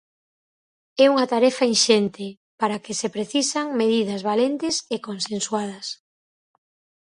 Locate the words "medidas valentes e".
3.81-4.97